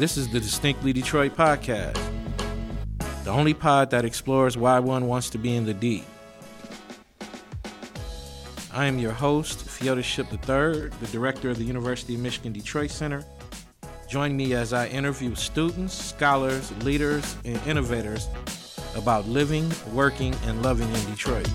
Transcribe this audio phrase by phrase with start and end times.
[0.00, 2.00] This is the Distinctly Detroit podcast,
[3.22, 6.04] the only pod that explores why one wants to be in the D.
[8.72, 12.90] I am your host, Fiota Ship III, the director of the University of Michigan Detroit
[12.90, 13.26] Center.
[14.08, 18.30] Join me as I interview students, scholars, leaders, and innovators
[18.96, 21.50] about living, working, and loving in Detroit.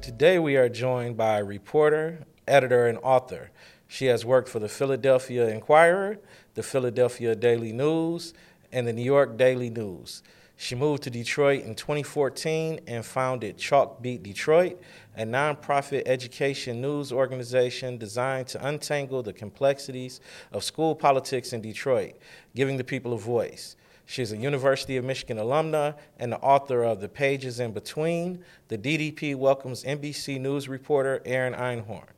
[0.00, 3.50] Today we are joined by reporter, editor, and author.
[3.94, 6.18] She has worked for the Philadelphia Inquirer,
[6.54, 8.34] the Philadelphia Daily News,
[8.72, 10.24] and the New York Daily News.
[10.56, 14.80] She moved to Detroit in 2014 and founded Chalkbeat Detroit,
[15.16, 22.14] a nonprofit education news organization designed to untangle the complexities of school politics in Detroit,
[22.56, 23.76] giving the people a voice.
[24.06, 28.44] She's a University of Michigan alumna and the author of The Pages in Between.
[28.66, 32.08] The DDP welcomes NBC News reporter Erin Einhorn.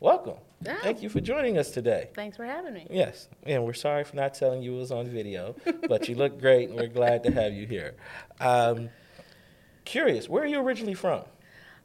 [0.00, 0.38] Welcome.
[0.62, 0.76] Yeah.
[0.82, 2.08] Thank you for joining us today.
[2.14, 2.86] Thanks for having me.
[2.90, 5.54] Yes, and we're sorry for not telling you it was on video,
[5.88, 7.94] but you look great, and we're glad to have you here.
[8.40, 8.88] Um,
[9.84, 11.22] curious, where are you originally from?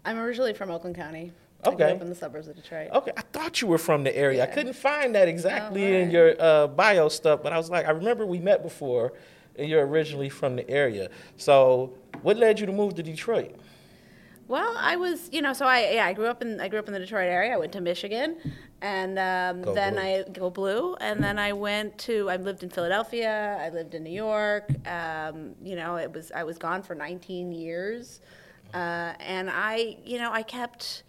[0.06, 1.34] I'm originally from Oakland County.
[1.64, 1.92] I grew Okay.
[1.96, 2.90] up in the suburbs of Detroit.
[2.92, 4.42] Okay, I thought you were from the area.
[4.42, 7.86] I couldn't find that exactly Oh, in your uh, bio stuff, but I was like,
[7.86, 9.14] I remember we met before,
[9.58, 11.10] and you're originally from the area.
[11.38, 13.56] So, what led you to move to Detroit?
[14.52, 16.88] Well, I was, you know, so I yeah, I grew up in I grew up
[16.88, 17.54] in the Detroit area.
[17.54, 18.36] I went to Michigan,
[18.82, 20.02] and um, then Blue.
[20.02, 23.58] I go blue, and then I went to I lived in Philadelphia.
[23.62, 24.70] I lived in New York.
[24.86, 28.20] Um, you know, it was I was gone for 19 years,
[28.74, 31.04] uh, and I you know I kept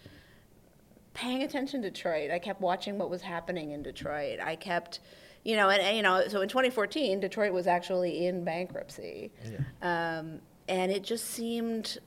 [1.13, 2.31] paying attention to Detroit.
[2.31, 4.39] I kept watching what was happening in Detroit.
[4.41, 5.01] I kept,
[5.43, 9.33] you know, and, and, you know, so in 2014, Detroit was actually in bankruptcy,
[9.83, 11.99] um, and it just seemed,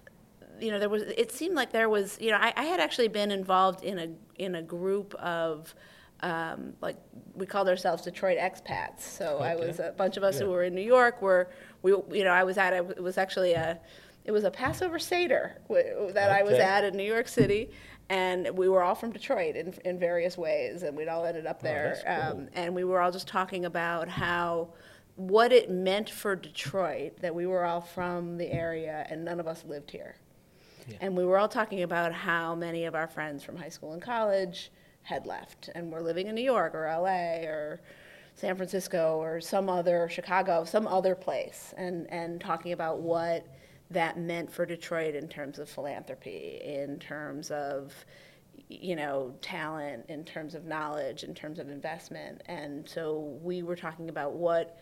[0.66, 1.04] you know, there was.
[1.04, 4.10] It seemed like there was, you know, I, I had actually been involved in a
[4.42, 5.74] in a group of.
[6.22, 6.96] Um, like
[7.36, 10.74] we called ourselves Detroit expats, so I was a bunch of us who were in
[10.74, 11.22] New York.
[11.22, 11.50] Were
[11.84, 11.92] we?
[11.92, 12.74] You know, I was at.
[12.74, 13.80] It was actually a.
[14.24, 17.70] It was a Passover Seder that I was at in New York City,
[18.10, 21.62] and we were all from Detroit in, in various ways, and we'd all ended up
[21.62, 21.98] there.
[22.08, 22.42] Oh, cool.
[22.42, 24.70] um, and we were all just talking about how
[25.16, 29.48] what it meant for Detroit that we were all from the area and none of
[29.48, 30.16] us lived here.
[31.02, 34.02] And we were all talking about how many of our friends from high school and
[34.02, 34.72] college
[35.04, 37.82] had left and were living in New York or LA or
[38.36, 43.48] San Francisco or some other Chicago, some other place, and and talking about what
[43.92, 47.94] that meant for Detroit in terms of philanthropy, in terms of
[48.68, 53.76] you know talent, in terms of knowledge, in terms of investment, and so we were
[53.76, 54.80] talking about what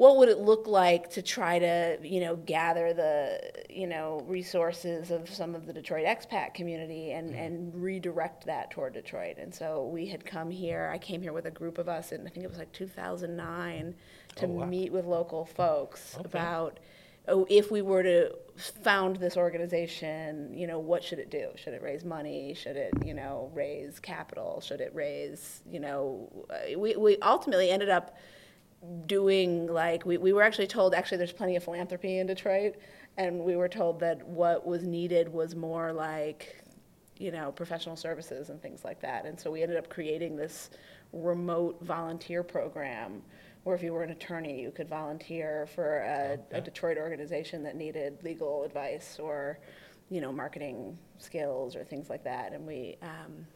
[0.00, 3.38] what would it look like to try to you know gather the
[3.68, 8.94] you know resources of some of the Detroit expat community and and redirect that toward
[8.94, 9.36] Detroit?
[9.36, 12.26] And so we had come here I came here with a group of us and
[12.26, 13.94] I think it was like 2009
[14.36, 14.64] to Oh, wow.
[14.64, 16.24] meet with local folks Okay.
[16.24, 16.80] about
[17.28, 18.34] oh, if we were to
[18.82, 21.50] found this organization you know what should it do?
[21.56, 22.54] Should it raise money?
[22.54, 24.62] Should it you know raise capital?
[24.62, 28.16] Should it raise you know uh, we, we ultimately ended up
[29.06, 32.76] doing like we, we were actually told actually there's plenty of philanthropy in detroit
[33.18, 36.64] and we were told that what was needed was more like
[37.18, 39.26] you know professional services and things like that.
[39.26, 40.70] And so we ended up creating this
[41.12, 43.22] remote volunteer program
[43.64, 47.76] where if you were an attorney you could volunteer for a, a detroit organization that
[47.76, 49.58] needed legal advice or
[50.08, 52.52] you know marketing skills or things like that.
[52.54, 53.46] And we um,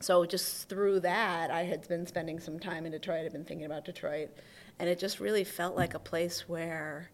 [0.00, 3.24] so just through that, I had been spending some time in Detroit.
[3.24, 4.30] I'd been thinking about Detroit,
[4.78, 7.10] and it just really felt like a place where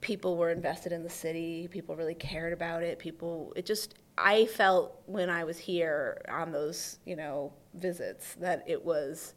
[0.00, 1.68] people were invested in the city.
[1.70, 2.98] People really cared about it.
[2.98, 8.64] People, it just, I felt when I was here on those, you know, visits that
[8.66, 9.34] it was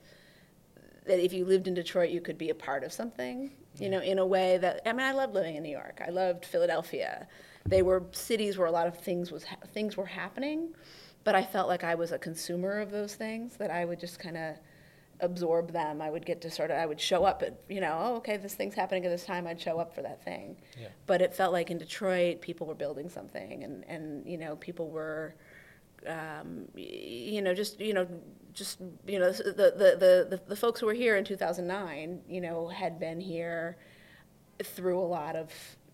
[1.06, 4.00] that if you lived in Detroit, you could be a part of something, you know,
[4.00, 6.02] in a way that I mean, I loved living in New York.
[6.06, 7.28] I loved Philadelphia.
[7.66, 10.74] They were cities where a lot of things was things were happening,
[11.24, 13.58] but I felt like I was a consumer of those things.
[13.58, 14.56] That I would just kind of
[15.20, 16.02] absorb them.
[16.02, 18.38] I would get to sort of I would show up at you know, oh okay,
[18.38, 19.48] this thing's happening at this time.
[19.48, 20.58] I'd show up for that thing.
[20.80, 20.88] Yeah.
[21.06, 24.90] But it felt like in Detroit, people were building something, and and you know, people
[24.90, 25.36] were
[26.08, 28.08] um, you know, just you know,
[28.54, 32.42] just you know, the the, the the the folks who were here in 2009, you
[32.42, 33.78] know, had been here
[34.64, 35.52] through a lot of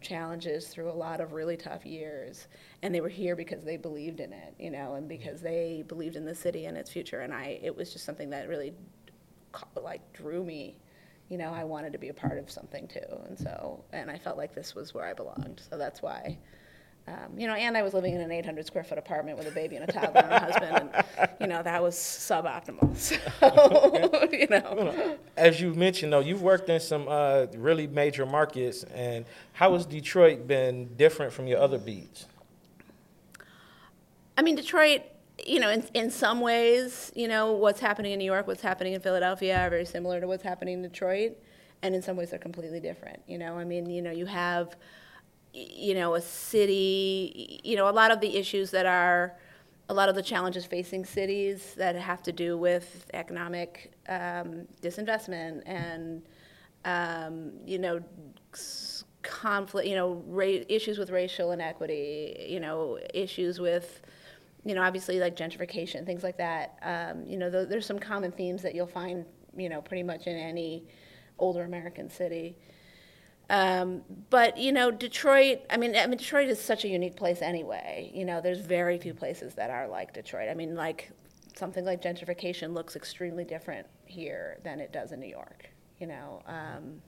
[0.07, 2.48] challenges, through a lot of really tough years,
[2.81, 6.15] and they were here because they believed in it, you know, and because they believed
[6.15, 7.21] in the city and its future.
[7.21, 8.74] And I, it was just something that really,
[9.75, 10.77] like, drew me.
[11.30, 14.18] You know, I wanted to be a part of something too, and so, and I
[14.18, 15.62] felt like this was where I belonged.
[15.69, 16.38] So that's why
[17.07, 19.51] Um, you know, and I was living in an 800 square foot apartment with a
[19.51, 22.95] baby and a toddler and a husband, and you know that was suboptimal.
[23.39, 28.83] So, you know, As you mentioned, though, you've worked in some uh, really major markets,
[28.94, 29.24] and
[29.54, 32.25] how has Detroit been different from your other beats?
[34.38, 35.01] I mean, Detroit,
[35.45, 38.94] you know, in, in some ways, you know, what's happening in New York, what's happening
[38.94, 41.38] in Philadelphia are very similar to what's happening in Detroit.
[41.81, 43.21] And in some ways, they're completely different.
[43.27, 44.75] You know, I mean, you know, you have, y-
[45.57, 49.36] you know, a city, you know, a lot of the issues that are,
[49.89, 55.63] a lot of the challenges facing cities that have to do with economic um, disinvestment
[55.65, 56.21] and,
[56.86, 58.04] um, you know,
[59.24, 64.01] conflict, you know, ra- issues with racial inequity, you know, issues with,
[64.63, 66.77] you know, obviously like gentrification, things like that.
[66.83, 69.25] Um, you know, th- there's some common themes that you'll find,
[69.56, 70.83] you know, pretty much in any
[71.39, 72.57] older American city.
[73.49, 75.61] Um, but you know, Detroit.
[75.69, 78.11] I mean, I mean, Detroit is such a unique place anyway.
[78.13, 80.49] You know, there's very few places that are like Detroit.
[80.49, 81.11] I mean, like
[81.55, 85.69] something like gentrification looks extremely different here than it does in New York.
[85.99, 87.01] You know, um,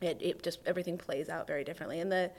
[0.00, 2.30] it, it just everything plays out very differently, and the,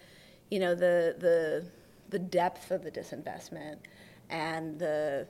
[0.52, 1.66] you know, the the
[2.10, 3.78] the depth of the disinvestment
[4.30, 5.28] and the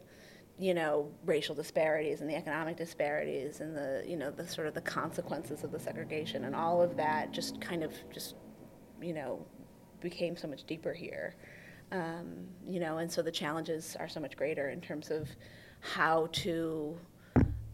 [0.59, 4.73] you know racial disparities and the economic disparities and the you know the sort of
[4.73, 8.35] the consequences of the segregation and all of that just kind of just
[9.01, 9.43] you know
[10.01, 11.35] became so much deeper here.
[11.91, 15.27] Um, you know and so the challenges are so much greater in terms of
[15.79, 16.97] how to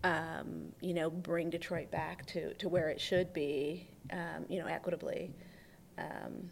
[0.04, 4.68] um, you know bring Detroit back to, to where it should be um, you know
[4.68, 5.34] equitably.
[5.98, 6.50] Um,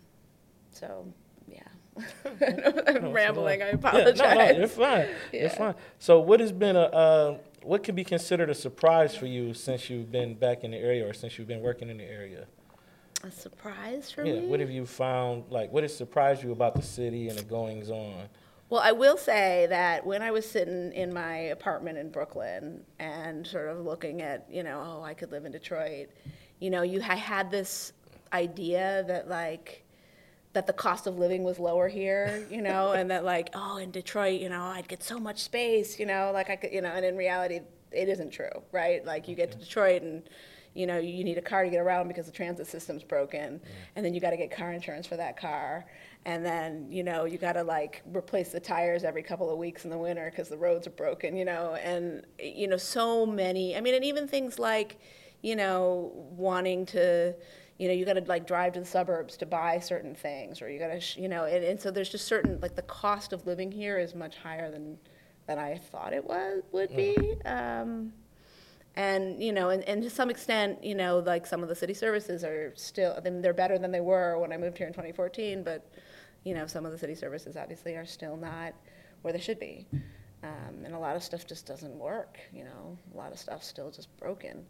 [0.72, 1.08] so
[1.48, 1.62] yeah
[2.88, 5.08] I'm rambling I Yeah, apologize no, no, you're fine.
[5.32, 5.76] You're fine.
[6.00, 9.90] So, what has been a uh, what could be considered a surprise for you since
[9.90, 12.46] you've been back in the area, or since you've been working in the area?
[13.24, 14.34] a surprise for Yeah.
[14.42, 15.46] me What have you found?
[15.50, 18.28] Like, what has surprised you about the city and the goings on?
[18.70, 23.46] Well, I will say that when I was sitting in my apartment in Brooklyn and
[23.46, 26.10] sort of looking at, you know, oh, I could live in Detroit,
[26.60, 27.94] you know, you I had this
[28.34, 29.84] idea that like
[30.54, 33.92] that the cost of living was lower here, you know, and that like, oh, in
[33.92, 36.92] Detroit, you know, I'd get so much space, you know, like I could, you know,
[36.92, 37.60] and in reality,
[37.92, 39.06] it isn't true, right?
[39.06, 40.24] Like you get to Detroit and
[40.74, 43.62] you know, you need a car to get around because the transit system's broken,
[43.96, 45.86] and then you got to get car insurance for that car,
[46.26, 49.84] and then you know you got to like replace the tires every couple of weeks
[49.84, 53.78] in the winter because the roads are broken, you know, and you know so many.
[53.78, 55.00] I mean, and even things like,
[55.42, 57.36] you know, wanting to.
[57.84, 60.70] You know, you got to like drive to the suburbs to buy certain things, or
[60.70, 63.34] you got to, sh- you know, and, and so there's just certain like the cost
[63.34, 64.98] of living here is much higher than
[65.48, 67.36] than I thought it was would be.
[67.44, 68.14] Um,
[68.96, 71.94] and you know, and, and to some extent, you know, like some of the city
[71.94, 74.94] services are still, I mean, they're better than they were when I moved here in
[74.94, 75.62] 2014.
[75.62, 75.86] But
[76.46, 78.74] you know, some of the city services obviously are still not
[79.24, 79.86] where they should be,
[80.42, 82.40] um, and a lot of stuff just doesn't work.
[82.54, 84.66] You know, a lot of stuff's still just broken.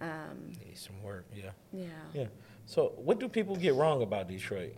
[0.00, 1.24] Um, Need some work.
[1.34, 1.50] Yeah.
[1.72, 1.86] yeah.
[2.12, 2.24] Yeah.
[2.66, 4.74] So, what do people get wrong about Detroit?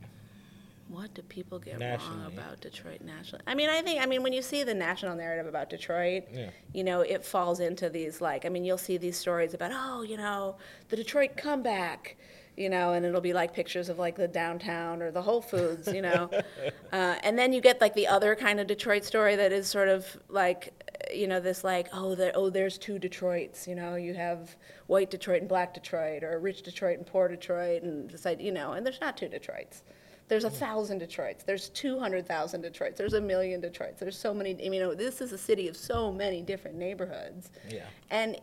[0.88, 3.42] What do people get wrong about Detroit nationally?
[3.46, 6.50] I mean, I think, I mean, when you see the national narrative about Detroit, Yeah.
[6.72, 10.02] you know, it falls into these, like, I mean, you'll see these stories about, oh,
[10.02, 10.56] you know,
[10.88, 12.16] the Detroit comeback,
[12.56, 15.88] you know, and it'll be like pictures of like the downtown or the Whole Foods,
[15.92, 16.30] you know.
[16.92, 19.88] uh, and then you get like the other kind of Detroit story that is sort
[19.88, 20.72] of like,
[21.12, 25.10] you know, this like, oh, there, oh, there's two Detroits, you know, you have white
[25.10, 28.84] Detroit and black Detroit, or rich Detroit and poor Detroit, and this, you know, and
[28.84, 29.82] there's not two Detroits.
[30.28, 30.56] There's a mm.
[30.56, 31.44] thousand Detroits.
[31.44, 32.98] There's 200,000 Detroits.
[32.98, 34.00] There's a million Detroits.
[34.00, 37.50] There's so many, you know, this is a city of so many different neighborhoods.
[37.68, 37.84] Yeah.
[38.10, 38.36] And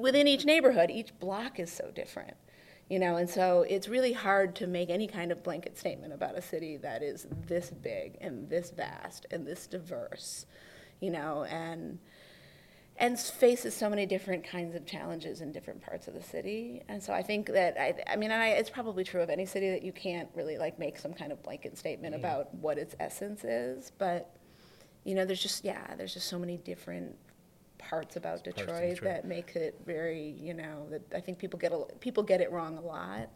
[0.00, 2.36] within each neighborhood, each block is so different.
[2.88, 6.38] You know, and so it's really hard to make any kind of blanket statement about
[6.38, 10.46] a city that is this big and this vast and this diverse,
[11.00, 11.98] you know, and
[12.98, 16.82] and faces so many different kinds of challenges in different parts of the city.
[16.88, 19.44] And so I think that I, I mean, and I, it's probably true of any
[19.44, 22.24] city that you can't really like make some kind of blanket statement mm-hmm.
[22.24, 23.92] about what its essence is.
[23.98, 24.34] But
[25.04, 27.16] you know, there's just yeah, there's just so many different
[27.78, 29.02] parts about Parts Detroit, Detroit.
[29.02, 32.50] that make it very you know that I think people get a, people get it
[32.50, 33.28] wrong a lot.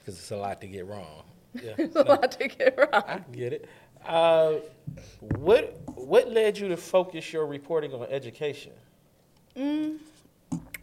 [0.00, 1.24] Because it's a lot to get wrong.
[1.60, 1.72] Yeah.
[1.76, 3.02] There's a lot to get wrong.
[3.08, 3.68] I get it.
[4.06, 4.54] Uh,
[5.36, 8.72] what What led you to focus your reporting on education?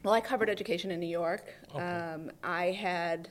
[0.03, 1.53] Well, I covered education in New York.
[1.75, 1.83] Okay.
[1.83, 3.27] Um, I had,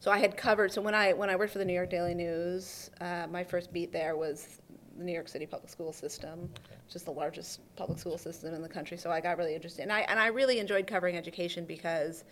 [0.00, 0.72] so I had covered.
[0.72, 3.72] So when I when I worked for the New York Daily News, uh, my first
[3.72, 4.60] beat there was
[4.96, 6.48] the New York City public school system,
[6.86, 8.96] which is the largest public school system in the country.
[8.96, 12.24] So I got really interested, and I and I really enjoyed covering education because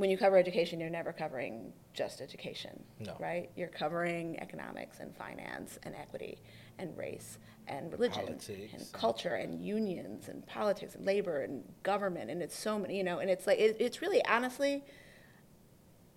[0.00, 3.14] when you cover education, you're never covering just education, No.
[3.20, 3.50] right?
[3.54, 6.38] You're covering economics and finance and equity
[6.78, 7.36] and race
[7.68, 8.72] and religion Politics.
[8.72, 13.04] and culture and unions and politics and labor and government and it's so many, you
[13.04, 14.82] know, and it's like it, it's really honestly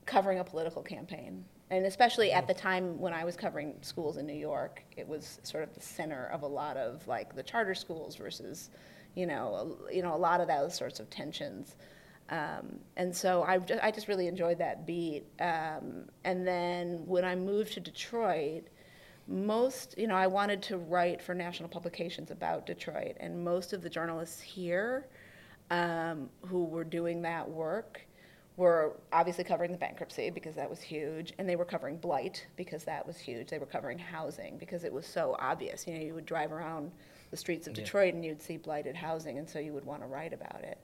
[0.05, 1.43] covering a political campaign.
[1.69, 5.39] And especially at the time when I was covering schools in New York, it was
[5.43, 8.69] sort of the center of a lot of like the charter schools versus,
[9.15, 11.75] you know, you know, a lot of those sorts of tensions.
[12.33, 15.23] Um, and so I just, I just really enjoyed that beat.
[15.39, 18.63] Um, and then when I moved to Detroit,
[19.27, 23.83] most, you know, I wanted to write for national publications about Detroit, and most of
[23.83, 25.07] the journalists here
[25.69, 28.01] um, who were doing that work
[28.57, 32.83] were obviously covering the bankruptcy because that was huge, and they were covering blight because
[32.83, 33.47] that was huge.
[33.49, 35.85] They were covering housing because it was so obvious.
[35.87, 36.91] You know, you would drive around
[37.31, 37.83] the streets of Yeah.
[37.83, 40.79] Detroit and you'd see blighted housing, and so you would want to write about it.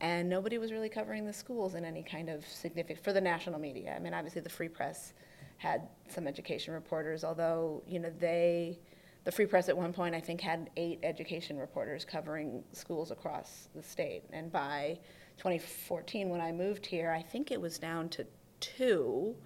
[0.00, 3.60] And nobody was really covering the schools in any kind of significant for the national
[3.60, 3.94] media.
[3.94, 5.12] I mean, obviously the Free Press
[5.58, 8.78] had some education reporters, although you know they,
[9.24, 13.68] the Free Press at one point I think had eight education reporters covering schools across
[13.74, 14.98] the state, and by
[15.36, 18.26] 2014 when I moved here, I think it was down to
[18.60, 19.36] two,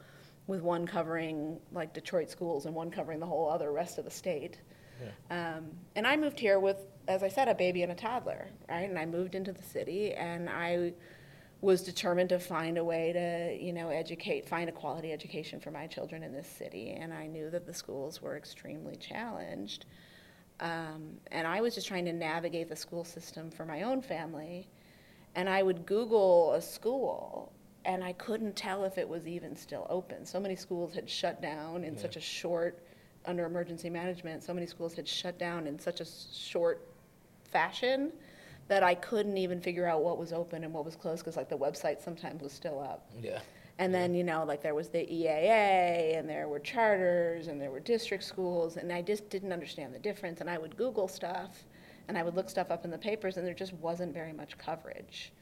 [0.46, 4.10] with one covering like Detroit schools and one covering the whole other rest of the
[4.10, 4.60] state.
[5.30, 8.88] Um, and I moved here with, as I said, a baby and a toddler, right?
[8.88, 10.92] And I moved into the city, and I
[11.60, 15.70] was determined to find a way to, you know, educate, find a quality education for
[15.70, 16.90] my children in this city.
[16.90, 19.86] And I knew that the schools were extremely challenged.
[20.60, 24.68] Um, and I was just trying to navigate the school system for my own family.
[25.34, 27.52] And I would Google a school,
[27.84, 30.24] and I couldn't tell if it was even still open.
[30.24, 32.78] So many schools had shut down in such a short,
[33.26, 36.86] under emergency management, so many schools had shut down in such a short
[37.54, 38.12] fashion
[38.68, 41.48] that I couldn't even figure out what was open and what was closed because like
[41.48, 43.10] the website sometimes was still up.
[43.22, 43.38] Yeah.
[43.78, 47.70] And then, you know, like there was the EAA and there were charters and there
[47.70, 50.40] were district schools and I just didn't understand the difference.
[50.40, 51.64] And I would Google stuff
[52.08, 54.58] and I would look stuff up in the papers and there just wasn't very much
[54.58, 55.32] coverage.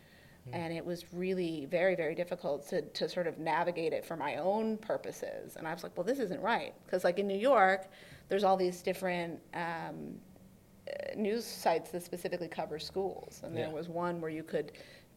[0.52, 4.36] And it was really very, very difficult to, to sort of navigate it for my
[4.36, 5.54] own purposes.
[5.56, 6.74] And I was like, well, this isn't right.
[6.84, 7.88] Because, like in New York,
[8.28, 10.18] there's all these different um,
[10.88, 13.40] uh, news sites that specifically cover schools.
[13.44, 13.72] And there Yeah.
[13.72, 14.72] was one where you could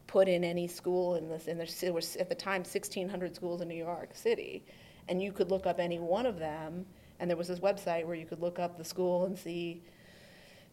[0.06, 3.60] put in any school in this, and there's, there was at the time 1,600 schools
[3.60, 4.62] in New York City,
[5.08, 6.86] and you could look up any one of them.
[7.18, 9.82] And there was this website where you could look up the school and see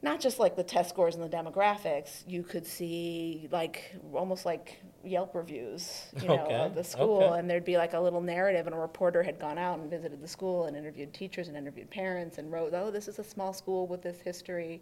[0.02, 2.24] not just like the test scores and the demographics.
[2.28, 7.40] You could see like almost like Yelp reviews, you know, Okay, of the school, okay.
[7.40, 10.22] and there'd be like a little narrative, and a reporter had gone out and visited
[10.22, 13.52] the school and interviewed teachers and interviewed parents and wrote, "Oh, this is a small
[13.54, 14.82] school with this history,"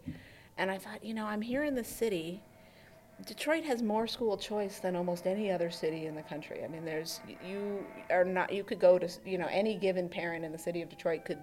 [0.57, 2.43] and I thought, you know, I'm here in the city.
[3.25, 6.63] Detroit has more school choice than almost any other city in the country.
[6.63, 10.43] I mean, there's you are not you could go to you know any given parent
[10.45, 11.39] in the city of Detroit could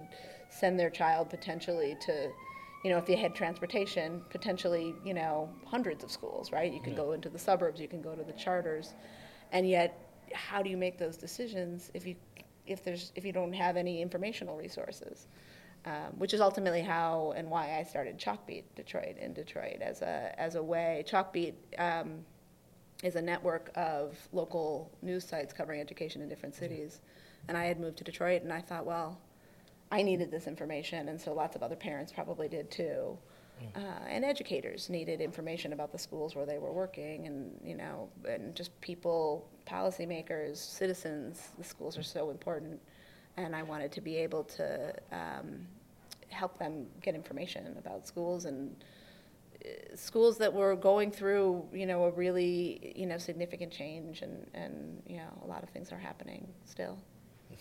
[0.49, 2.31] send their child potentially to
[2.83, 6.71] you know if you had transportation potentially you know hundreds of schools right?
[6.71, 8.93] You can go into the suburbs you can go to the charters.
[9.51, 12.15] And yet how do you make those decisions if you
[12.65, 15.27] if there's if you don't have any informational resources?
[15.85, 20.33] Um, which is ultimately how and why I started Chalkbeat Detroit in Detroit as a
[20.37, 21.05] as a way.
[21.07, 22.25] Chalkbeat um,
[23.01, 26.99] is a network of local news sites covering education in different cities,
[27.47, 29.21] and I had moved to Detroit, and I thought, well,
[29.91, 33.17] I needed this information, and so lots of other parents probably did too.
[33.75, 38.09] Uh, and educators needed information about the schools where they were working, and you know,
[38.27, 41.49] and just people, policymakers, citizens.
[41.57, 42.79] The schools are so important,
[43.37, 45.67] and I wanted to be able to um,
[46.29, 48.75] help them get information about schools and
[49.65, 54.49] uh, schools that were going through, you know, a really, you know, significant change, and
[54.53, 56.97] and you know, a lot of things are happening still.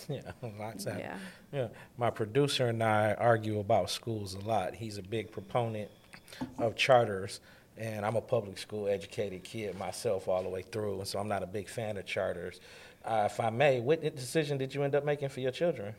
[0.09, 0.21] Yeah,
[0.59, 0.99] lots of.
[0.99, 1.17] Yeah.
[1.53, 4.75] Yeah, my producer and I argue about schools a lot.
[4.75, 5.91] He's a big proponent
[6.59, 7.41] of charters,
[7.77, 11.29] and I'm a public school educated kid myself all the way through, and so I'm
[11.29, 12.61] not a big fan of charters.
[13.05, 15.95] Uh, if I may, what decision did you end up making for your children?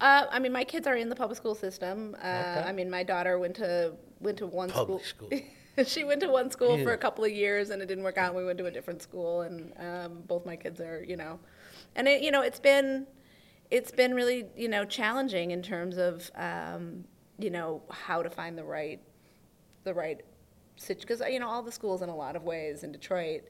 [0.00, 2.14] Uh, I mean, my kids are in the public school system.
[2.22, 2.26] Uh,
[2.58, 2.68] Okay.
[2.68, 5.30] I mean, my daughter went to went to one Public school.
[5.30, 5.84] school.
[5.86, 8.34] she went to one school for a couple of years, and it didn't work out.
[8.34, 11.38] We went to a different school, and um, both my kids are, you know,
[11.98, 13.06] and it, you know, it's been
[13.70, 17.04] it's been really, you know, challenging in terms of, um,
[17.38, 19.00] you know, how to find the right
[19.84, 20.22] the right
[20.86, 23.42] because you know all the schools in a lot of ways in Detroit,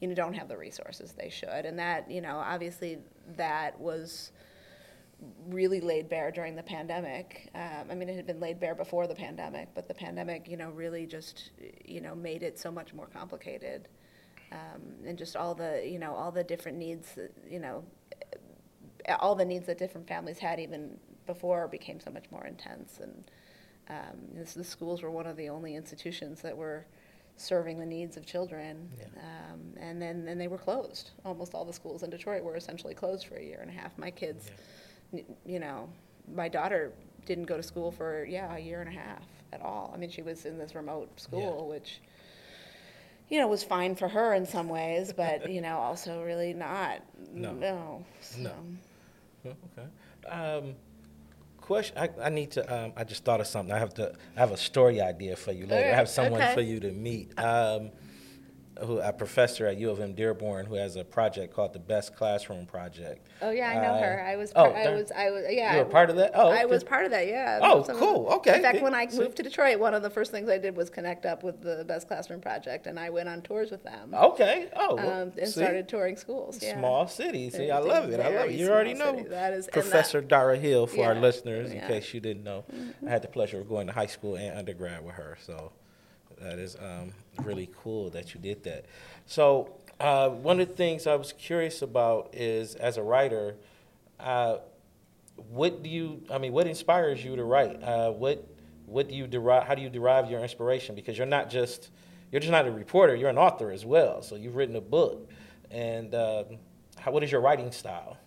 [0.00, 2.98] you know, don't have the resources they should, and that you know obviously
[3.36, 4.32] that was
[5.46, 7.48] really laid bare during the pandemic.
[7.54, 10.56] Um, I mean, it had been laid bare before the pandemic, but the pandemic, you
[10.56, 11.52] know, really just
[11.84, 13.88] you know made it so much more complicated.
[14.52, 17.84] Um, and just all the you know all the different needs that, you know
[19.18, 23.00] all the needs that different families had even before became so much more intense.
[23.00, 23.24] And
[23.88, 26.86] um, this, the schools were one of the only institutions that were
[27.36, 28.88] serving the needs of children.
[28.98, 29.06] Yeah.
[29.16, 31.10] um, and then then they were closed.
[31.24, 33.96] Almost all the schools in Detroit were essentially closed for a year and a half.
[33.98, 34.50] My kids
[35.12, 35.88] n- you know
[36.32, 36.92] my daughter
[37.26, 39.90] didn't go to school for yeah a year and a half at all.
[39.94, 42.00] I mean she was in this remote school which
[43.32, 47.00] you know was fine for her in some ways but you know also really not
[47.32, 47.52] No.
[47.52, 48.04] no,
[48.38, 48.50] No.
[48.50, 48.54] so.
[49.44, 49.88] Yeah, Okay.
[50.28, 50.74] Um,
[51.62, 51.96] question.
[51.96, 52.62] I, I need to.
[52.72, 53.74] Um, I just thought of something.
[53.74, 54.12] I have to.
[54.36, 55.90] I have a story idea for you later.
[55.90, 56.54] I have someone okay.
[56.54, 57.36] for you to meet.
[57.38, 57.90] Um,
[58.80, 62.16] who a professor at U of M Dearborn who has a project called the Best
[62.16, 63.26] Classroom Project.
[63.42, 64.24] Oh yeah, I know Uh, her.
[64.26, 64.50] I was.
[64.56, 65.12] oh, Part, I was.
[65.12, 65.44] I was.
[65.50, 65.72] Yeah.
[65.72, 66.32] You were I- part of that?
[66.34, 67.26] Oh, I was part of that.
[67.26, 67.58] Yeah.
[67.62, 68.28] Oh, Some of- cool.
[68.34, 68.56] Okay.
[68.56, 70.90] In fact, when I moved to Detroit, one of the first things I did was
[70.90, 74.14] connect up with the Best Classroom Project, and I went on tours with them.
[74.14, 74.68] Okay.
[74.74, 74.98] Oh.
[74.98, 75.60] Um, and see?
[75.60, 76.58] started touring schools.
[76.62, 76.78] Yeah.
[76.78, 77.50] Small city.
[77.50, 78.20] See, I love it.
[78.20, 78.54] I love it.
[78.54, 79.28] You already know city.
[79.28, 82.44] That is- and that- Professor Dara Hill for our Yeah, listeners, in case you didn't
[82.44, 82.64] know.
[83.06, 85.36] I had the pleasure of going to high school and undergrad with her.
[85.44, 85.72] So
[86.42, 87.12] that is um,
[87.44, 88.84] really cool that you did that.
[89.26, 93.54] So uh, one of the things I was curious about is, as a writer,
[94.18, 94.58] uh,
[95.36, 96.22] what do you?
[96.30, 97.82] I mean, what inspires you to write?
[97.82, 98.46] Uh, what
[98.86, 99.64] what do you derive?
[99.64, 100.94] How do you derive your inspiration?
[100.94, 101.90] Because you're not just
[102.30, 103.14] you're just not a reporter.
[103.14, 104.22] You're an author as well.
[104.22, 105.30] So you've written a book,
[105.70, 106.44] and um,
[106.98, 108.18] how, what is your writing style?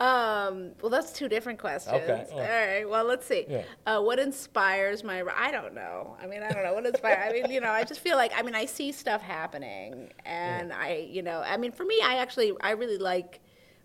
[0.00, 1.94] Um, well, that's two different questions.
[1.94, 2.26] Okay.
[2.32, 2.84] All right.
[2.88, 3.46] Well, let's see.
[3.48, 3.62] Yeah.
[3.86, 5.22] Uh, what inspires my?
[5.36, 6.16] I don't know.
[6.20, 7.18] I mean, I don't know what inspires.
[7.28, 10.72] I mean, you know, I just feel like I mean, I see stuff happening, and
[10.72, 13.40] I, you know, I mean, for me, I actually, I really like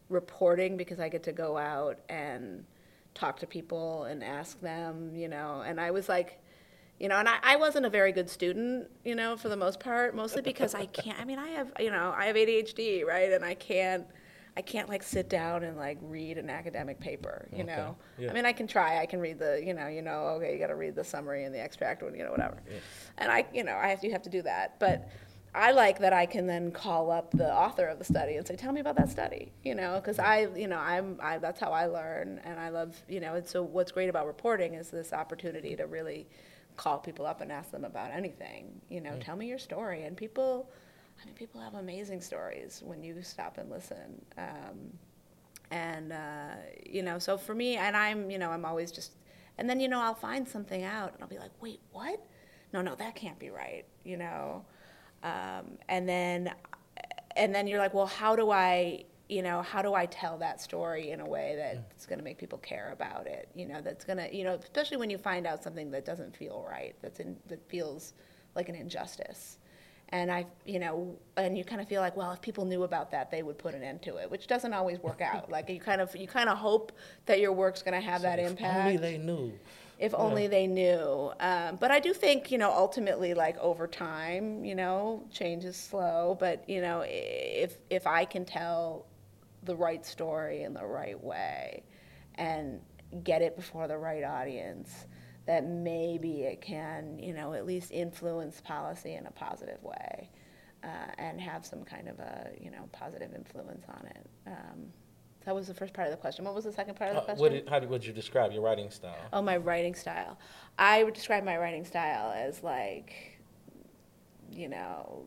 [0.09, 2.65] reporting because I get to go out and
[3.13, 6.39] talk to people and ask them, you know, and I was like.
[7.01, 9.79] You know, and I, I wasn't a very good student, you know, for the most
[9.79, 11.17] part, mostly because I can't.
[11.17, 14.05] I mean, I have, you know, I have ADHD, right, and I can't,
[14.59, 17.95] I can't like sit down and like read an academic paper, you Okay, know.
[18.17, 18.29] yeah.
[18.29, 18.99] I mean, I can try.
[19.01, 21.45] I can read the, you know, you know, okay, you got to read the summary
[21.45, 22.57] and the extract, you know, whatever.
[23.17, 25.09] And I, you know, I have, you have to do that, but.
[25.55, 28.55] I like that I can then call up the author of the study and say,
[28.55, 31.71] "Tell me about that study," you know, because I, you know, I'm, I, that's how
[31.71, 35.11] I learn, and I love, you know, and so what's great about reporting is this
[35.11, 36.27] opportunity to really
[36.77, 39.25] call people up and ask them about anything, you know, mm.
[39.25, 40.69] tell me your story, and people,
[41.21, 44.93] I mean, people have amazing stories when you stop and listen, um,
[45.71, 46.55] and uh,
[46.85, 49.13] you know, so for me, and I'm, you know, I'm always just,
[49.57, 52.23] and then you know, I'll find something out, and I'll be like, wait, what?
[52.73, 54.65] No, no, that can't be right, you know,
[55.23, 56.53] um, and then,
[57.35, 60.61] and then you're like, well, how do I, you know, how do I tell that
[60.61, 63.49] story in a way that's going to make people care about it?
[63.55, 66.35] You know, that's going to, you know, especially when you find out something that doesn't
[66.35, 68.13] feel right, that's in, that feels
[68.55, 69.57] like an injustice.
[70.11, 73.11] And I, you know, and you kind of feel like, well, if people knew about
[73.11, 75.51] that, they would put an end to it, which doesn't always work out.
[75.55, 76.91] like you kind of, you kind of hope
[77.27, 79.53] that your work's going to have that If impact Only they knew.
[79.99, 81.31] if only they knew.
[81.39, 85.75] Um, but I do think, you know, ultimately, like over time, you know, change is
[85.75, 86.35] slow.
[86.39, 89.05] But you know, if if I can tell
[89.63, 91.83] the right story in the right way,
[92.35, 92.79] and
[93.23, 95.05] get it before the right audience,
[95.45, 100.29] that maybe it can, you know, at least influence policy in a positive way,
[100.83, 104.29] uh, and have some kind of a, you know, positive influence on it.
[104.47, 104.85] Um,
[105.45, 106.45] that was the first part of the question.
[106.45, 107.41] What was the second part of the Uh, question?
[107.41, 109.15] what did, how did, would you describe your writing style?
[109.33, 110.37] Oh, my writing style.
[110.77, 113.39] I would describe my writing style as like,
[114.51, 115.25] you know,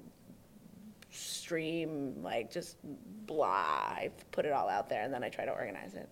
[1.11, 2.77] stream, like just
[3.27, 3.47] blah.
[3.49, 6.09] I put it all out there and then I try to organize it.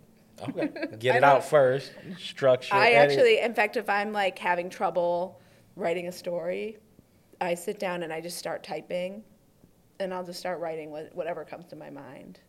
[0.48, 1.92] Okay, get it out first.
[2.18, 2.74] Structure.
[2.74, 3.12] I edit.
[3.12, 5.40] actually, in fact, if I'm like having trouble
[5.76, 6.78] writing a story,
[7.40, 9.22] I sit down and I just start typing
[9.98, 12.40] and I'll just start writing what, whatever comes to my mind.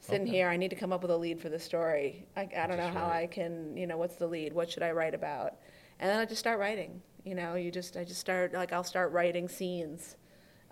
[0.00, 0.30] Sitting Okay.
[0.36, 2.26] here, I need to come up with a lead for the story.
[2.36, 3.22] I, I don't know how write.
[3.22, 4.52] I can, you know, what's the lead?
[4.52, 5.54] What should I write about?
[5.98, 7.00] And then I just start writing.
[7.24, 10.16] You know, you just, I just start, like, I'll start writing scenes.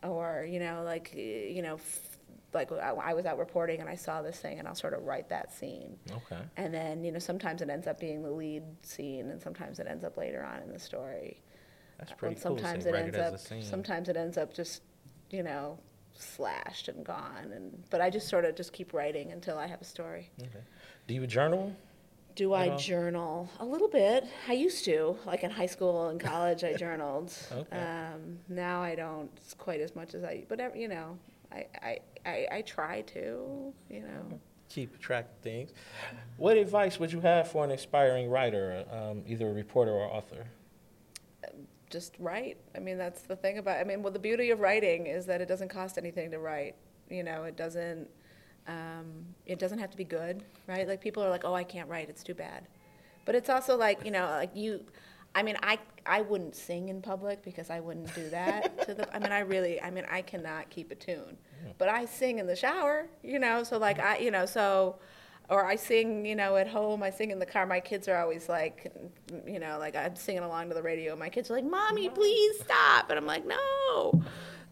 [0.02, 2.11] Or, you know, like, you know, f-
[2.54, 5.28] like I was out reporting and I saw this thing and I'll sort of write
[5.30, 5.96] that scene.
[6.10, 6.40] Okay.
[6.56, 9.86] And then, you know, sometimes it ends up being the lead scene, and sometimes it
[9.86, 11.40] ends up later on in the story.
[11.98, 12.58] That's pretty and cool.
[12.58, 13.38] Sometimes it ends up.
[13.62, 14.82] Sometimes it ends up just,
[15.30, 15.78] you know,
[16.14, 17.52] slashed and gone.
[17.54, 20.30] And but I just sort of just keep writing until I have a story.
[20.40, 20.60] Okay.
[21.06, 21.74] Do you journal?
[22.34, 22.78] Do I know?
[22.78, 24.24] journal a little bit?
[24.48, 27.32] I used to, like in high school and college, I journaled.
[27.52, 27.76] Okay.
[27.76, 30.44] Um, now I don't quite as much as I.
[30.48, 31.18] But you know,
[31.52, 33.72] I, I, I, I try to.
[33.90, 34.40] You know.
[34.68, 35.70] Keep track of things.
[36.38, 40.46] What advice would you have for an aspiring writer, um, either a reporter or author?
[41.92, 42.56] just write.
[42.74, 43.78] I mean, that's the thing about.
[43.78, 46.74] I mean, well, the beauty of writing is that it doesn't cost anything to write.
[47.08, 48.08] You know, it doesn't.
[48.66, 50.88] Um, it doesn't have to be good, right?
[50.88, 52.66] Like people are like, "Oh, I can't write; it's too bad."
[53.24, 54.84] But it's also like you know, like you.
[55.34, 59.14] I mean, I I wouldn't sing in public because I wouldn't do that to the.
[59.14, 59.80] I mean, I really.
[59.80, 61.36] I mean, I cannot keep a tune,
[61.78, 63.06] but I sing in the shower.
[63.22, 64.96] You know, so like I, you know, so
[65.48, 67.02] or I sing, you know, at home.
[67.02, 67.66] I sing in the car.
[67.66, 68.92] My kids are always like,
[69.46, 71.16] you know, like I'm singing along to the radio.
[71.16, 74.22] My kids are like, "Mommy, please stop," and I'm like, "No."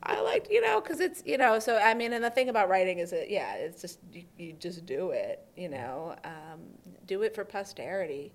[0.02, 2.70] I like, you know, because it's, you know, so I mean, and the thing about
[2.70, 6.60] writing is that, yeah, it's just, you, you just do it, you know, um,
[7.06, 8.32] do it for posterity.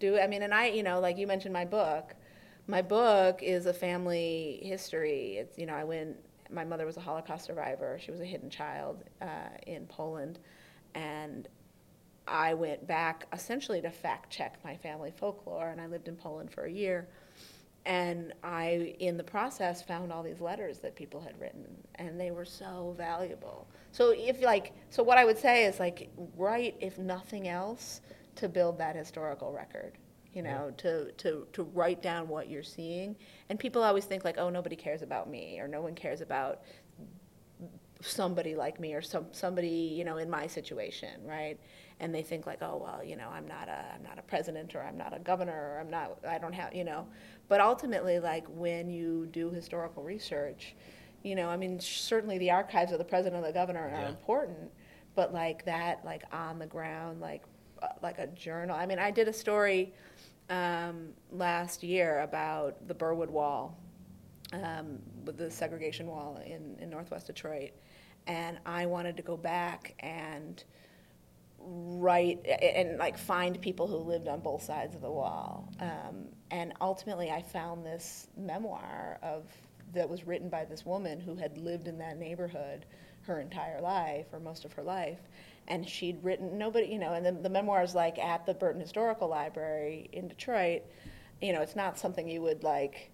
[0.00, 2.14] Do, I mean, and I, you know, like you mentioned my book.
[2.66, 5.36] My book is a family history.
[5.36, 6.16] It's, you know, I went,
[6.50, 7.98] my mother was a Holocaust survivor.
[8.02, 10.38] She was a hidden child uh, in Poland.
[10.94, 11.46] And
[12.26, 16.50] I went back essentially to fact check my family folklore, and I lived in Poland
[16.52, 17.08] for a year.
[17.86, 22.30] And I, in the process, found all these letters that people had written, and they
[22.30, 23.66] were so valuable.
[23.90, 28.02] So, if like, so what I would say is like, write, if nothing else,
[28.36, 29.98] to build that historical record.
[30.32, 33.16] You know, to, to, to write down what you're seeing.
[33.48, 36.60] And people always think like, oh, nobody cares about me, or no one cares about
[38.00, 41.58] somebody like me, or some somebody you know in my situation, right?
[42.00, 44.74] and they think like, oh well, you know, I'm not a I'm not a president
[44.74, 47.06] or I'm not a governor or I'm not I don't have you know,
[47.48, 50.74] but ultimately like when you do historical research,
[51.22, 54.08] you know, I mean certainly the archives of the president and the governor are Yeah.
[54.08, 54.70] important,
[55.14, 57.42] but like that like on the ground like
[58.02, 58.76] like a journal.
[58.76, 59.92] I mean, I did a story
[60.48, 63.78] um, last year about the Birwood Wall,
[64.52, 67.70] um, with the segregation wall in, in northwest Detroit.
[68.26, 70.62] And I wanted to go back and
[71.58, 75.72] write and like find people who lived on both sides of the wall.
[75.80, 79.44] Um, and ultimately, I found this memoir of
[79.92, 82.86] that was written by this woman who had lived in that neighborhood
[83.22, 85.18] her entire life or most of her life.
[85.70, 88.80] And she'd written nobody, you know, and the, the memoir is like at the Burton
[88.80, 90.82] Historical Library in Detroit.
[91.40, 93.12] You know, it's not something you would like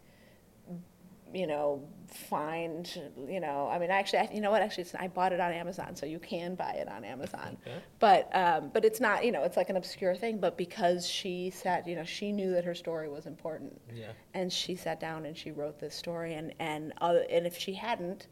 [1.35, 1.83] you know,
[2.31, 4.63] find, you know, I mean, actually, I, you know what?
[4.63, 7.59] Actually, it's, I bought it on Amazon, so you can buy it on Amazon.
[7.63, 7.77] Okay.
[7.99, 10.39] But, um, but it's not, you know, it's like an obscure thing.
[10.39, 14.13] But because she sat, you know, she knew that her story was important, Yeah.
[14.35, 16.35] and she sat down and she wrote this story.
[16.35, 18.29] And and other, and if she hadn't,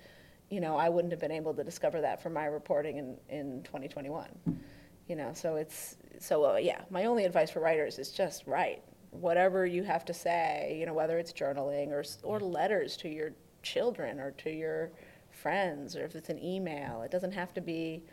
[0.55, 3.63] you know, I wouldn't have been able to discover that from my reporting in in
[3.65, 4.29] 2021.
[5.09, 6.81] You know, so it's so uh, yeah.
[6.91, 10.77] My only advice for writers is just write whatever you have to say.
[10.79, 13.31] You know, whether it's journaling or s- or letters to your
[13.63, 14.91] children or to your
[15.31, 17.03] friends, or if it's an email.
[17.03, 18.05] It doesn't have to be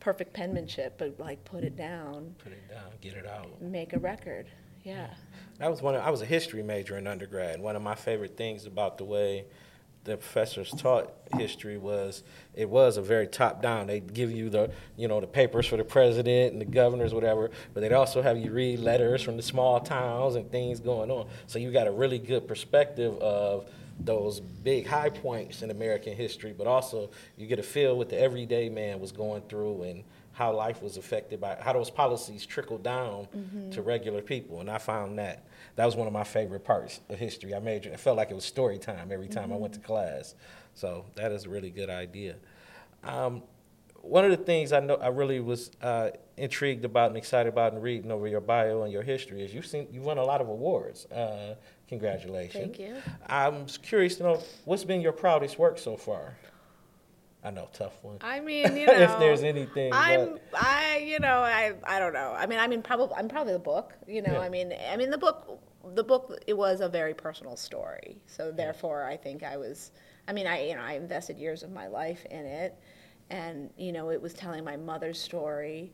[0.00, 3.60] perfect penmanship, but like put it down, Put it down, get it out.
[3.60, 4.46] make a record.
[4.82, 5.08] Yeah.
[5.58, 5.94] That was one.
[5.94, 7.60] Of, I was a history major in undergrad.
[7.60, 9.44] One of my favorite things about the way
[10.04, 12.22] the professors taught history was
[12.54, 13.86] it was a very top down.
[13.86, 17.50] They'd give you the you know the papers for the president and the governors, whatever,
[17.72, 21.28] but they'd also have you read letters from the small towns and things going on.
[21.46, 26.54] So you got a really good perspective of those big high points in American history,
[26.56, 30.52] but also you get a feel what the everyday man was going through and how
[30.52, 33.70] life was affected by how those policies trickled down mm-hmm.
[33.70, 34.60] to regular people.
[34.60, 35.44] And I found that
[35.76, 37.54] that was one of my favorite parts of history.
[37.54, 37.92] I majored.
[37.92, 40.34] It felt like it was story time every time I went to class.
[40.74, 42.36] So that is a really good idea.
[43.04, 43.42] Um,
[44.02, 47.72] one of the things I know I really was uh, intrigued about and excited about
[47.72, 50.40] in reading over your bio and your history is you've seen you won a lot
[50.40, 51.06] of awards.
[51.06, 51.54] Uh,
[51.88, 52.76] congratulations.
[52.76, 52.96] Thank you.
[53.28, 56.36] I'm curious to know what's been your proudest work so far.
[57.44, 58.18] I know, tough one.
[58.20, 62.12] I mean, you know, if there's anything, I'm, but- I, you know, I, I don't
[62.12, 62.34] know.
[62.36, 63.94] I mean, I mean, probably, I'm probably the book.
[64.06, 64.40] You know, Yeah.
[64.40, 65.60] I mean, I mean, the book,
[65.94, 68.18] the book, it was a very personal story.
[68.26, 69.90] So therefore, I think I was.
[70.28, 72.78] I mean, I, you know, I invested years of my life in it,
[73.30, 75.92] and you know, it was telling my mother's story.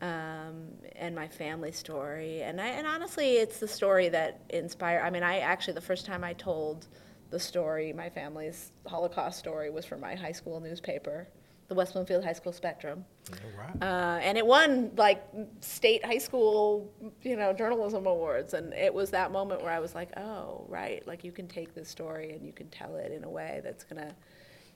[0.00, 5.02] Um, and my family story, and I, and honestly, it's the story that inspired.
[5.02, 6.86] I mean, I actually the first time I told
[7.30, 11.28] the story, my family's Holocaust story, was for my high school newspaper,
[11.68, 13.04] the West Bloomfield High School Spectrum.
[13.30, 13.82] All right.
[13.82, 15.22] Uh, and it won like
[15.60, 16.90] state high school,
[17.22, 18.54] you know, journalism awards.
[18.54, 21.74] And it was that moment where I was like, oh, right, like you can take
[21.74, 24.14] this story and you can tell it in a way that's gonna,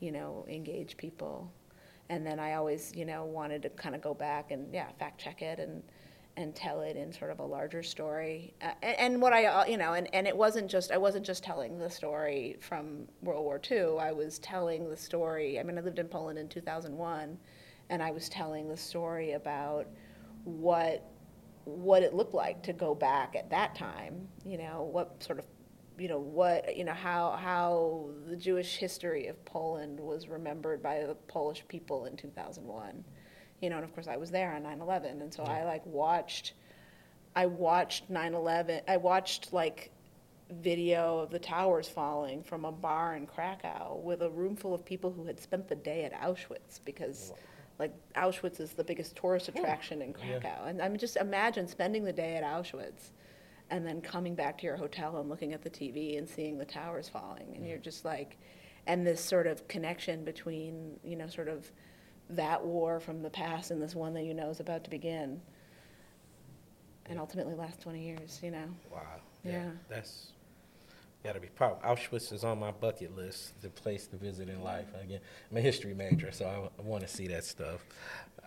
[0.01, 1.51] you know, engage people.
[2.11, 5.19] And then I always, you know, wanted to kind of go back and yeah, fact
[5.19, 5.83] check it and
[6.37, 8.55] and tell it in sort of a larger story.
[8.63, 11.45] Uh, and, and what I, you know, and, and it wasn't just I wasn't just
[11.45, 13.99] telling the story from World War II.
[14.01, 15.61] I was telling the story.
[15.61, 17.39] I mean, I lived in Poland in 2001,
[17.91, 19.87] and I was telling the story about
[20.45, 21.09] what
[21.65, 24.29] what it looked like to go back at that time.
[24.45, 25.45] You know, what sort of
[25.99, 31.01] you know what you know how how the Jewish history of Poland was remembered by
[31.01, 33.05] the Polish people in 2001
[33.63, 36.53] you know and of course I was there on 9/11 and so I like watched
[37.35, 39.91] I watched 9/11 I watched like
[40.51, 44.85] video of the towers falling from a bar in Krakow with a room full of
[44.85, 47.33] people who had spent the day at Auschwitz because
[47.79, 50.39] like Auschwitz is the biggest tourist attraction in Yeah.
[50.41, 50.65] Krakow.
[50.67, 53.13] And I mean just imagine spending the day at Auschwitz
[53.71, 56.65] and then coming back to your hotel and looking at the TV and seeing the
[56.67, 58.37] towers falling, and you're just like,
[58.87, 61.73] and this sort of connection between, you know, sort of
[62.37, 65.41] that war from the past and this one that you know is about to begin,
[67.07, 68.67] and ultimately last 20 years, you know.
[68.91, 69.01] Wow.
[69.45, 69.71] Yeah.
[69.89, 70.29] That's
[71.25, 71.83] got to be proud.
[71.83, 74.87] Auschwitz is on my bucket list, the place to visit in life.
[75.01, 77.85] Again, I'm a history major, so I, I want to see that stuff.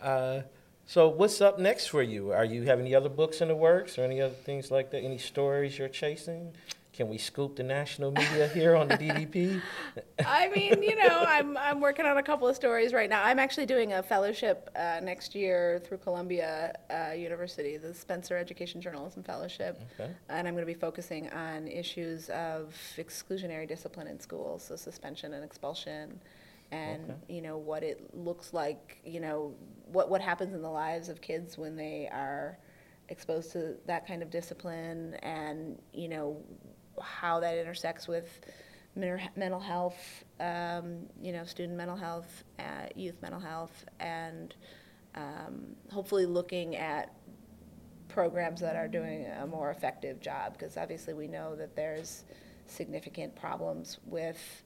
[0.01, 0.41] Uh,
[0.87, 2.31] so, what's up next for you?
[2.31, 4.99] Are you have any other books in the works or any other things like that?
[4.99, 6.53] Any stories you're chasing?
[6.95, 9.59] Can we scoop the national media here on the DDP?
[10.25, 13.21] I mean, you know, I'm I'm working on a couple of stories right now.
[13.21, 18.79] I'm actually doing a fellowship uh, next year through Columbia uh, University, the Spencer Education
[18.79, 20.09] Journalism Fellowship, Okay.
[20.29, 25.33] and I'm going to be focusing on issues of exclusionary discipline in schools, so suspension
[25.33, 26.17] and expulsion,
[26.71, 27.35] and Okay.
[27.35, 29.53] you know what it looks like, you know,
[29.91, 32.57] what what happens in the lives of kids when they are
[33.09, 36.41] exposed to that kind of discipline, and you know
[37.01, 38.41] how that intersects with
[38.95, 44.55] mental health, um, you know, student mental health, uh, youth mental health, and
[45.15, 47.13] um, hopefully looking at
[48.07, 52.23] programs that are doing a more effective job because obviously we know that there's
[52.67, 54.63] significant problems with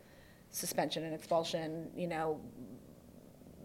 [0.51, 2.39] suspension and expulsion you know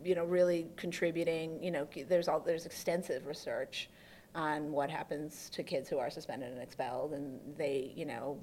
[0.04, 3.88] you know really contributing you know there's all there's extensive research
[4.34, 8.38] on what happens to kids who are suspended and expelled and they you know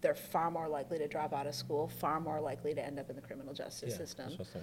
[0.00, 3.08] they're far more likely to drop out of school far more likely to end up
[3.10, 4.62] in the criminal justice Yeah, system that's what's up.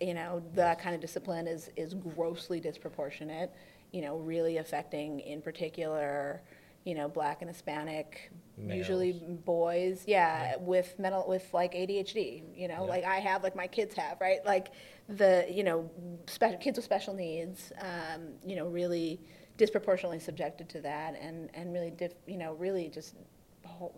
[0.00, 3.52] you know, that kind of discipline is, is grossly disproportionate,
[3.92, 6.40] you know, really affecting in particular,
[6.84, 9.12] you know, black and Hispanic, usually
[9.44, 12.94] boys, yeah, with mental, with like ADHD, you know, Yeah.
[12.94, 14.42] like I have, like my kids have, right?
[14.46, 14.68] Like
[15.08, 15.90] the, you know,
[16.26, 19.20] spe- kids with special needs, um, you know, really
[19.60, 23.14] disproportionately subjected to that and, and really, dif- you know, really just,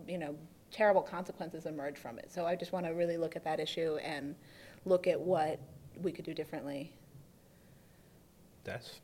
[0.09, 0.35] you know,
[0.73, 2.33] terrible consequences emerge from it.
[2.33, 4.35] So I just want to really look at that issue and
[4.87, 5.61] look at what
[6.03, 6.93] we could do differently.
[8.65, 8.99] That's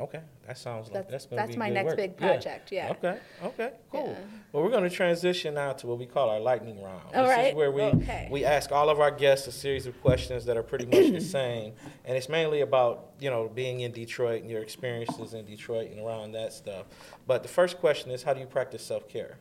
[0.00, 0.20] okay.
[0.46, 1.96] That sounds like That's- that's gonna that's be my good next work.
[1.96, 2.90] big project, yeah.
[2.90, 3.18] Okay.
[3.42, 3.70] Okay.
[3.90, 4.08] Cool.
[4.08, 4.24] Yeah.
[4.52, 7.02] Well, we're going to transition now to what we call our lightning round.
[7.14, 7.48] All this right.
[7.48, 8.28] is where we Okay.
[8.30, 11.20] we ask all of our guests a series of questions that are pretty much the
[11.38, 11.72] same,
[12.04, 16.00] and it's mainly about you know being in Detroit and your experiences in Detroit and
[16.00, 16.86] around that stuff.
[17.26, 19.38] But the first question is, how do you practice self care?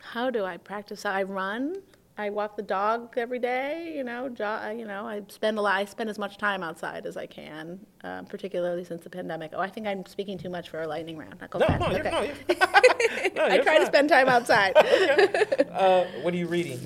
[0.00, 1.06] How do I practice?
[1.06, 1.76] I run.
[2.18, 3.94] I walk the dog every day.
[3.96, 5.74] You know, jo- you know, I spend a lot.
[5.76, 9.52] I spend as much time outside as I can, uh, particularly since the pandemic.
[9.54, 11.36] Oh, I think I'm speaking too much for a lightning round.
[11.40, 11.80] I'll go No, back.
[11.80, 12.34] no, you're, no, you're,
[13.34, 14.74] no, I try to spend time outside.
[15.72, 16.78] Uh, what are you reading?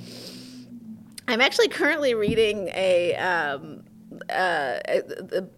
[1.27, 3.15] I'm actually currently reading a.
[3.17, 3.83] Um,
[4.31, 4.79] uh,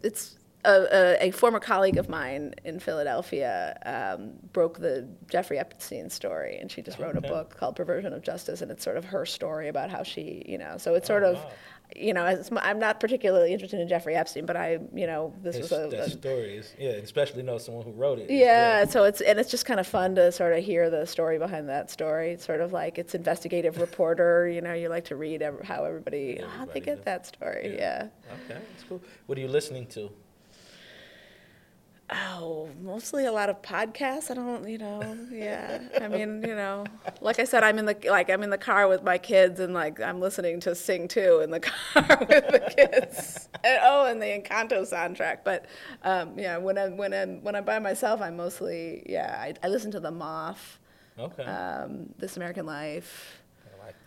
[0.02, 0.86] it's a,
[1.22, 6.70] a, a former colleague of mine in Philadelphia um, broke the Jeffrey Epstein story, and
[6.70, 9.68] she just wrote a book called "Perversion of Justice," and it's sort of her story
[9.68, 11.36] about how she, you know, so it's sort of.
[11.36, 11.52] Oh, wow.
[11.96, 15.56] You know, as, I'm not particularly interested in Jeffrey Epstein, but I, you know, this
[15.56, 18.30] It's- was a, a story is yeah, especially know someone who wrote it.
[18.30, 21.38] yeah, so it's and it's just kind of fun to sort of hear the story
[21.38, 22.32] behind that story.
[22.32, 24.46] It's sort of like it's investigative reporter.
[24.46, 27.74] You know, you like to read ev- how everybody, how they get that story.
[27.78, 28.08] Yeah.
[28.26, 28.34] Yeah.
[28.44, 29.00] Okay, that's cool.
[29.24, 30.10] What are you listening to?
[32.10, 34.30] Oh, mostly a lot of podcasts.
[34.30, 35.78] I don't, you know, yeah.
[36.00, 36.86] I mean, you know,
[37.20, 39.74] like I said, I'm in the like I'm in the car with my kids, and
[39.74, 41.60] like I'm listening to Sing Two in the
[41.92, 43.50] car with the kids.
[43.62, 45.40] and, oh, and the Encanto soundtrack.
[45.44, 45.66] But
[46.02, 49.36] um, yeah, when I'm when I'm when I'm by myself, I'm mostly yeah.
[49.38, 50.78] I, I listen to The Moth,
[51.18, 51.44] Okay.
[51.44, 53.42] um, This American Life.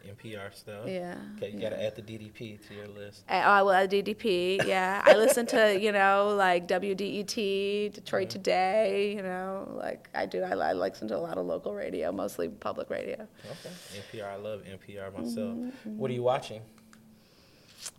[0.03, 0.87] I NPR stuff.
[0.87, 1.15] Yeah.
[1.37, 1.69] Okay, you yeah.
[1.69, 3.23] got to add the DDP to your list.
[3.29, 5.01] I, Oh, add DDP, yeah.
[5.05, 10.43] I listen to, you know, like WDET, Detroit Today, you know, like I do.
[10.43, 13.27] I, I listen to a lot of local radio, mostly public radio.
[13.45, 14.19] Okay.
[14.19, 15.55] NPR, I love NPR myself.
[15.57, 16.61] Mm-hmm, What are you watching?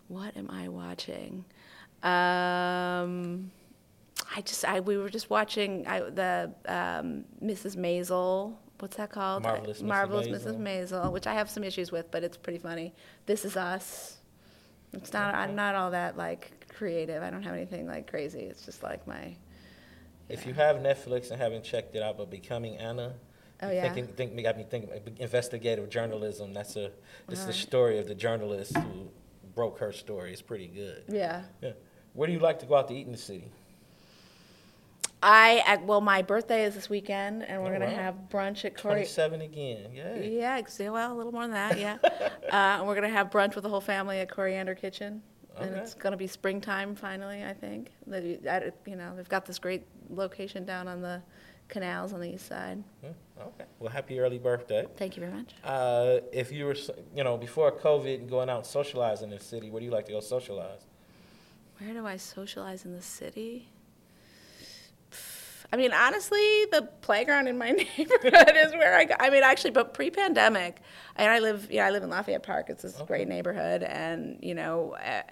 [0.09, 1.45] What am I watching?
[2.03, 3.51] Um,
[4.35, 7.77] I just, I we were just watching I, the um, Mrs.
[7.77, 8.55] Maisel.
[8.83, 9.45] What's that called?
[9.45, 9.83] Marvelous Mrs.
[9.85, 10.57] Marvelous Maisel.
[10.57, 10.59] Mrs.
[10.59, 12.93] Maisel, which I have some issues with, but it's pretty funny.
[13.27, 14.17] This is Us.
[14.93, 15.37] It's not.
[15.37, 17.23] I'm not all that like creative.
[17.23, 18.41] I don't have anything like crazy.
[18.41, 19.37] It's just like my.
[20.29, 23.15] If you have Netflix and haven't checked it out, but Becoming Anna
[23.63, 23.83] Oh, yeah?
[23.83, 24.91] Thinking, think, got me thinking.
[25.21, 26.53] Investigative journalism.
[26.53, 26.87] That's a.
[27.29, 27.55] It's the Alright.
[27.55, 29.09] story of the journalist who
[29.55, 30.33] broke her story.
[30.33, 31.05] It's pretty good.
[31.09, 31.43] Yeah.
[31.63, 31.73] Yeah.
[32.13, 33.53] Where do you like to go out to eat in the city?
[35.23, 37.95] I, I well, my birthday is this weekend, and we're Oh, gonna wow.
[37.95, 38.95] have brunch at Corey.
[38.95, 39.91] Twenty-seven again.
[39.95, 40.17] Yeah.
[40.17, 41.99] Yeah, well, a little more than that, yeah.
[42.05, 45.23] uh, and we're gonna have brunch with the whole family at Coriander Kitchen,
[45.59, 47.45] and it's gonna be springtime finally.
[47.45, 47.91] I think.
[48.07, 51.23] They, I, you know, they've got this great location down on the
[51.69, 52.83] canals on the east side.
[53.01, 53.65] Hmm, Okay.
[53.79, 54.87] Well, happy early birthday.
[54.97, 55.55] Thank you very much.
[55.65, 56.77] Uh, if you were,
[57.17, 59.91] you know, before COVID and going out and socializing in the city, where do you
[59.93, 60.83] like to go socialize?
[61.79, 63.69] Where do I socialize in the city?
[65.73, 69.15] I mean, honestly, the playground in my neighborhood is where I go.
[69.19, 70.81] I mean, actually, but pre-pandemic,
[71.17, 72.67] and I live, yeah, I live in Lafayette Park.
[72.69, 73.07] It's this Okay.
[73.07, 75.23] great neighborhood, and you know, uh,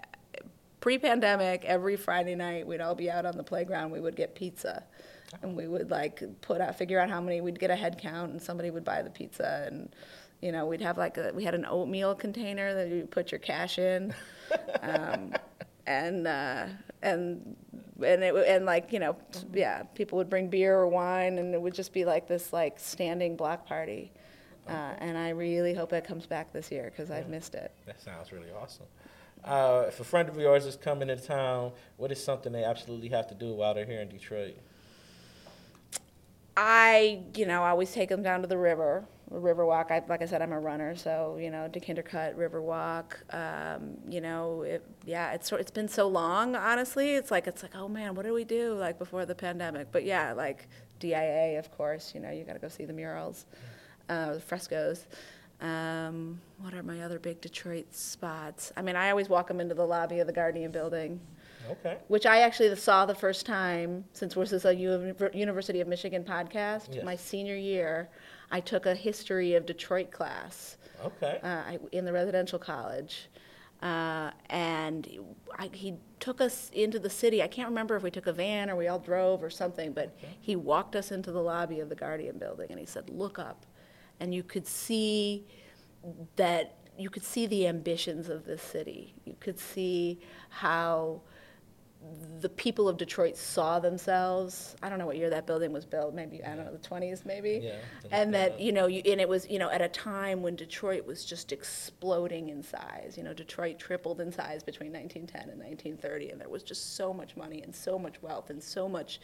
[0.80, 3.90] pre-pandemic, every Friday night we'd all be out on the playground.
[3.90, 4.82] We would get pizza,
[5.42, 7.40] and we would like put out, figure out how many.
[7.42, 9.94] We'd get a head count, and somebody would buy the pizza, and
[10.40, 13.40] you know, we'd have like a, we had an oatmeal container that you put your
[13.40, 14.14] cash in.
[14.82, 15.32] Um,
[15.86, 16.66] and uh,
[17.02, 17.56] and
[18.04, 19.16] and it and like you know
[19.52, 22.78] yeah people would bring beer or wine and it would just be like this like
[22.78, 24.12] standing block party
[24.68, 27.72] uh, and I really hope it comes back this year because I've missed it.
[27.86, 28.86] That sounds really awesome.
[29.44, 33.08] Uh, if a friend of yours is coming to town, what is something they absolutely
[33.08, 34.56] have to do while they're here in Detroit?
[36.56, 39.88] I you know I always take them down to the river, the river walk.
[39.90, 43.20] I, like I said, I'm a runner, so you know Dequindre Cut River Walk.
[43.32, 46.56] Um, you know, it, yeah, it's it's been so long.
[46.56, 49.88] Honestly, it's like it's like oh man, what did we do like before the pandemic?
[49.92, 52.12] But yeah, like DIA, of course.
[52.14, 53.46] You know, you got to go see the murals,
[54.08, 55.06] uh, the frescoes.
[55.60, 58.72] Um, what are my other big Detroit spots?
[58.76, 61.20] I mean, I always walk them into the lobby of the Guardian Building
[61.70, 61.98] Okay.
[62.08, 66.24] which I actually saw the first time since this is a U- University of Michigan
[66.24, 66.94] podcast.
[66.94, 67.04] Yes.
[67.04, 68.08] My senior year,
[68.50, 71.38] I took a history of Detroit class Okay.
[71.42, 73.28] uh, I- in the residential college.
[73.82, 75.08] Uh, and
[75.58, 77.42] I, he took us into the city.
[77.42, 80.14] I can't remember if we took a van or we all drove or something, but
[80.40, 83.64] he walked us into the lobby of the Guardian building and he said, Look up.
[84.18, 85.46] And you could see
[86.36, 89.14] that you could see the ambitions of this city.
[89.24, 91.22] You could see how
[92.40, 94.74] the people of Detroit saw themselves.
[94.82, 96.14] I don't know what year that building was built.
[96.14, 97.60] Maybe I don't know the twenties, maybe.
[97.62, 97.76] Yeah,
[98.10, 98.48] And yeah.
[98.48, 101.24] that you know, you, and it was you know at a time when Detroit was
[101.24, 103.14] just exploding in size.
[103.16, 107.12] You know, Detroit tripled in size between 1910 and 1930, and there was just so
[107.12, 109.20] much money and so much wealth and so much,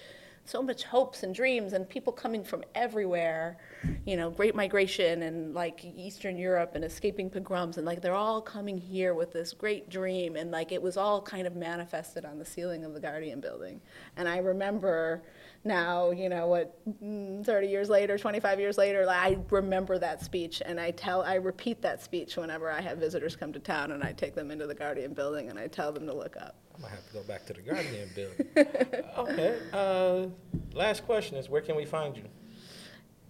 [0.46, 3.58] so much hopes and dreams and people coming from everywhere.
[4.04, 8.40] You know, Great Migration and like Eastern Europe and escaping pogroms and like they're all
[8.40, 12.38] coming here with this great dream and like it was all kind of manifested on
[12.38, 13.80] the ceiling of the Guardian building.
[14.16, 15.22] And I remember
[15.64, 20.22] now, you know, what, mm, 30 years later, 25 years later, like, I remember that
[20.22, 23.92] speech and I tell, I repeat that speech whenever I have visitors come to town
[23.92, 26.54] and I take them into the Guardian building and I tell them to look up.
[26.76, 28.46] I might have to go back to the Guardian building.
[29.18, 29.58] okay.
[29.72, 30.26] Uh,
[30.74, 32.24] last question is where can we find you?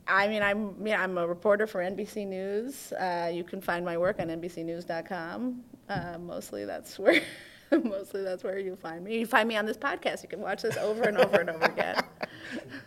[0.09, 2.93] I mean, I'm yeah, I'm a reporter for NBC News.
[2.93, 5.65] Uh, you can find my work on NBCNews.com.
[5.89, 7.23] Uh, mostly that's where,
[7.85, 9.19] mostly that's where you find me.
[9.19, 10.23] You find me on this podcast.
[10.23, 11.97] You can watch this over and over and over again.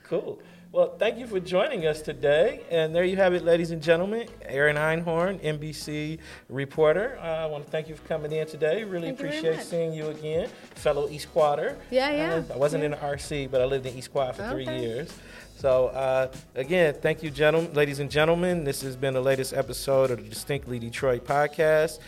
[0.03, 0.39] Cool.
[0.71, 2.61] Well, thank you for joining us today.
[2.71, 4.27] And there you have it, ladies and gentlemen.
[4.43, 7.17] Erin Einhorn, NBC reporter.
[7.21, 8.83] Uh, I want to thank you for coming in today.
[8.83, 9.65] Really Thank appreciate much.
[9.65, 11.75] seeing you again, fellow East Quader.
[11.91, 12.33] Yeah, yeah.
[12.49, 14.79] Uh, I wasn't in the RC, but I lived in East Quad for three Okay.
[14.81, 15.11] years.
[15.57, 18.63] So, uh, again, thank you, gentlemen, ladies and gentlemen.
[18.63, 21.99] This has been the latest episode of the Distinctly Detroit podcast.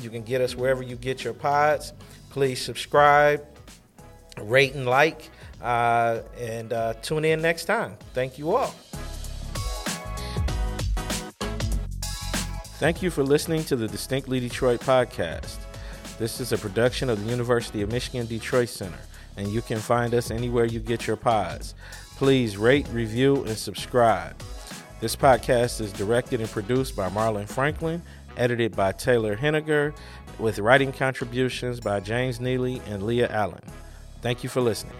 [0.00, 1.92] You can get us wherever you get your pods.
[2.30, 3.44] Please subscribe,
[4.38, 5.30] rate, and like.
[5.62, 7.96] Uh, and uh, tune in next time.
[8.12, 8.74] Thank you all.
[12.78, 15.56] Thank you for listening to the Distinctly Detroit podcast.
[16.18, 18.98] This is a production of the University of Michigan Detroit Center,
[19.36, 21.74] and you can find us anywhere you get your pods.
[22.16, 24.36] Please rate, review, and subscribe.
[25.00, 28.02] This podcast is directed and produced by Marlon Franklin,
[28.36, 29.94] edited by Taylor Henniger,
[30.38, 33.62] with writing contributions by James Neely and Leah Allen.
[34.20, 34.96] Thank you for listening.